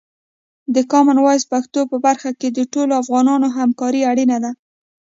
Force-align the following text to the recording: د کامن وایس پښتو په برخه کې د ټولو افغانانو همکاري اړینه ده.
د 0.75 0.77
کامن 0.91 1.17
وایس 1.21 1.43
پښتو 1.53 1.79
په 1.91 1.97
برخه 2.05 2.29
کې 2.39 2.47
د 2.51 2.59
ټولو 2.73 2.93
افغانانو 3.03 3.47
همکاري 3.57 4.01
اړینه 4.11 4.37
ده. 4.43 4.51